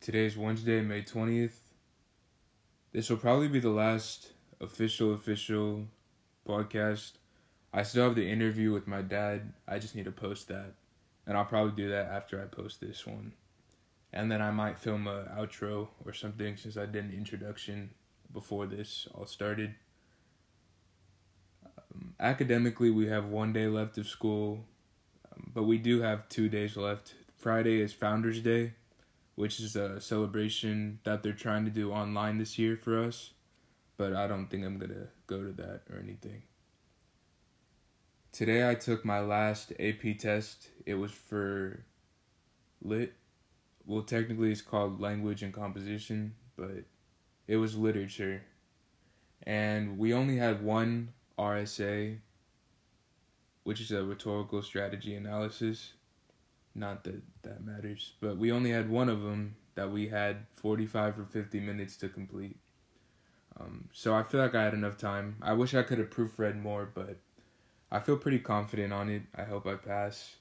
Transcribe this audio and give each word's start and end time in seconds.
Today's 0.00 0.36
Wednesday, 0.36 0.80
May 0.80 1.02
20th. 1.02 1.58
This 2.92 3.10
will 3.10 3.16
probably 3.16 3.48
be 3.48 3.58
the 3.58 3.68
last 3.68 4.32
official, 4.60 5.12
official 5.12 5.86
podcast. 6.46 7.14
I 7.72 7.82
still 7.82 8.04
have 8.04 8.14
the 8.14 8.30
interview 8.30 8.72
with 8.72 8.86
my 8.86 9.02
dad. 9.02 9.52
I 9.66 9.80
just 9.80 9.96
need 9.96 10.04
to 10.04 10.12
post 10.12 10.48
that. 10.48 10.74
And 11.26 11.36
I'll 11.36 11.44
probably 11.44 11.72
do 11.72 11.90
that 11.90 12.06
after 12.06 12.40
I 12.40 12.46
post 12.46 12.80
this 12.80 13.06
one. 13.06 13.32
And 14.12 14.30
then 14.30 14.40
I 14.40 14.52
might 14.52 14.78
film 14.78 15.08
a 15.08 15.24
outro 15.36 15.88
or 16.06 16.12
something 16.12 16.56
since 16.56 16.76
I 16.76 16.86
did 16.86 17.04
an 17.04 17.12
introduction 17.14 17.90
before 18.32 18.66
this 18.66 19.08
all 19.14 19.26
started. 19.26 19.74
Um, 21.66 22.14
academically, 22.20 22.90
we 22.90 23.08
have 23.08 23.26
one 23.26 23.52
day 23.52 23.66
left 23.66 23.98
of 23.98 24.06
school, 24.06 24.64
um, 25.32 25.50
but 25.52 25.64
we 25.64 25.76
do 25.76 26.00
have 26.02 26.28
two 26.28 26.48
days 26.48 26.76
left. 26.76 27.14
Friday 27.36 27.80
is 27.80 27.92
Founders 27.92 28.40
Day, 28.40 28.74
which 29.38 29.60
is 29.60 29.76
a 29.76 30.00
celebration 30.00 30.98
that 31.04 31.22
they're 31.22 31.32
trying 31.32 31.64
to 31.64 31.70
do 31.70 31.92
online 31.92 32.38
this 32.38 32.58
year 32.58 32.76
for 32.76 33.00
us, 33.00 33.34
but 33.96 34.12
I 34.12 34.26
don't 34.26 34.48
think 34.48 34.64
I'm 34.64 34.78
gonna 34.78 35.06
go 35.28 35.44
to 35.44 35.52
that 35.52 35.82
or 35.88 36.00
anything. 36.00 36.42
Today 38.32 38.68
I 38.68 38.74
took 38.74 39.04
my 39.04 39.20
last 39.20 39.72
AP 39.78 40.18
test. 40.18 40.70
It 40.86 40.94
was 40.94 41.12
for 41.12 41.84
lit. 42.82 43.14
Well, 43.86 44.02
technically 44.02 44.50
it's 44.50 44.60
called 44.60 45.00
language 45.00 45.44
and 45.44 45.54
composition, 45.54 46.34
but 46.56 46.82
it 47.46 47.58
was 47.58 47.76
literature. 47.76 48.42
And 49.44 49.98
we 49.98 50.12
only 50.12 50.38
had 50.38 50.64
one 50.64 51.10
RSA, 51.38 52.18
which 53.62 53.80
is 53.80 53.92
a 53.92 54.02
rhetorical 54.02 54.62
strategy 54.62 55.14
analysis. 55.14 55.92
Not 56.74 57.04
that 57.04 57.22
that 57.42 57.64
matters, 57.64 58.12
but 58.20 58.36
we 58.36 58.52
only 58.52 58.70
had 58.70 58.88
one 58.88 59.08
of 59.08 59.22
them 59.22 59.56
that 59.74 59.90
we 59.90 60.08
had 60.08 60.46
45 60.54 61.20
or 61.20 61.24
50 61.24 61.60
minutes 61.60 61.96
to 61.98 62.08
complete. 62.08 62.56
Um, 63.58 63.88
so 63.92 64.14
I 64.14 64.22
feel 64.22 64.40
like 64.40 64.54
I 64.54 64.64
had 64.64 64.74
enough 64.74 64.98
time. 64.98 65.36
I 65.42 65.52
wish 65.52 65.74
I 65.74 65.82
could 65.82 65.98
have 65.98 66.10
proofread 66.10 66.60
more, 66.60 66.88
but 66.92 67.16
I 67.90 68.00
feel 68.00 68.16
pretty 68.16 68.38
confident 68.38 68.92
on 68.92 69.08
it. 69.08 69.22
I 69.34 69.44
hope 69.44 69.66
I 69.66 69.74
pass. 69.74 70.36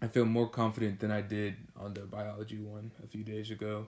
I 0.00 0.08
feel 0.08 0.24
more 0.24 0.48
confident 0.48 1.00
than 1.00 1.10
I 1.10 1.20
did 1.20 1.56
on 1.78 1.94
the 1.94 2.00
biology 2.00 2.58
one 2.58 2.90
a 3.02 3.06
few 3.06 3.22
days 3.22 3.50
ago. 3.50 3.86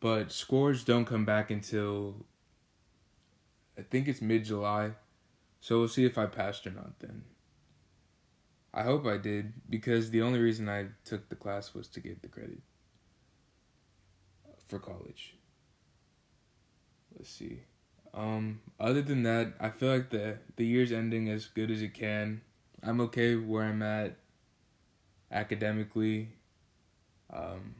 But 0.00 0.32
scores 0.32 0.84
don't 0.84 1.04
come 1.04 1.24
back 1.24 1.50
until 1.50 2.26
I 3.78 3.82
think 3.82 4.08
it's 4.08 4.20
mid 4.20 4.44
July. 4.44 4.92
So 5.60 5.78
we'll 5.78 5.88
see 5.88 6.04
if 6.04 6.18
I 6.18 6.26
passed 6.26 6.66
or 6.66 6.72
not 6.72 6.98
then. 6.98 7.22
I 8.74 8.82
hope 8.82 9.06
I 9.06 9.18
did 9.18 9.52
because 9.68 10.10
the 10.10 10.22
only 10.22 10.38
reason 10.38 10.68
I 10.68 10.86
took 11.04 11.28
the 11.28 11.36
class 11.36 11.74
was 11.74 11.88
to 11.88 12.00
get 12.00 12.22
the 12.22 12.28
credit 12.28 12.60
for 14.66 14.78
college. 14.78 15.34
Let's 17.14 17.30
see. 17.30 17.60
Um, 18.14 18.60
other 18.80 19.02
than 19.02 19.22
that, 19.24 19.54
I 19.60 19.68
feel 19.68 19.90
like 19.90 20.10
the 20.10 20.38
the 20.56 20.64
year's 20.64 20.92
ending 20.92 21.28
as 21.28 21.46
good 21.46 21.70
as 21.70 21.82
it 21.82 21.94
can. 21.94 22.40
I'm 22.82 23.00
okay 23.02 23.36
where 23.36 23.64
I'm 23.64 23.82
at 23.82 24.16
academically. 25.30 26.30
Um, 27.32 27.74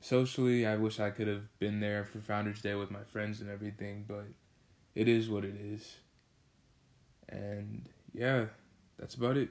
socially, 0.00 0.66
I 0.66 0.76
wish 0.76 1.00
I 1.00 1.10
could 1.10 1.28
have 1.28 1.58
been 1.58 1.80
there 1.80 2.04
for 2.04 2.20
Founders 2.20 2.62
Day 2.62 2.74
with 2.74 2.90
my 2.90 3.04
friends 3.04 3.40
and 3.40 3.50
everything, 3.50 4.04
but 4.06 4.26
it 4.94 5.08
is 5.08 5.28
what 5.28 5.44
it 5.44 5.56
is. 5.56 5.96
And 7.28 7.88
yeah, 8.14 8.46
that's 8.98 9.14
about 9.14 9.36
it. 9.36 9.50